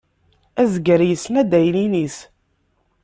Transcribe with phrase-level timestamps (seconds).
[0.61, 2.17] Azger yessen adaynin-is.